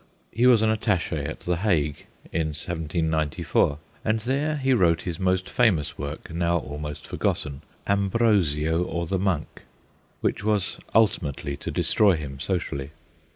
He 0.31 0.47
was 0.47 0.63
an 0.63 0.71
attache 0.71 1.25
at 1.25 1.41
the 1.41 1.57
Hague 1.57 2.07
in 2.33 2.47
1794, 2.55 3.77
and 4.03 4.19
there 4.21 4.57
he 4.57 4.73
wrote 4.73 5.03
his 5.03 5.19
most 5.19 5.47
famous 5.47 5.95
work, 5.95 6.33
now 6.33 6.57
also 6.57 6.95
forgotten, 7.03 7.61
Ambrosio, 7.85 8.81
or 8.81 9.05
the 9.05 9.19
Monk, 9.19 9.61
which 10.21 10.43
was 10.43 10.79
ultimately 10.95 11.55
to 11.57 11.69
destroy 11.69 12.15
him 12.15 12.39
socially. 12.39 12.89